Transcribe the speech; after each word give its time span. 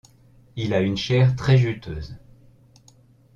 Il 0.55 0.73
a 0.73 0.79
une 0.81 0.97
chair 0.97 1.35
très 1.35 1.59
juteuse. 1.59 2.17